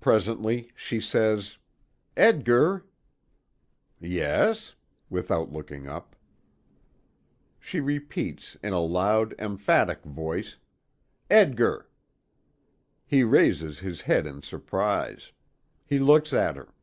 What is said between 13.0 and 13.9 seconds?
He raises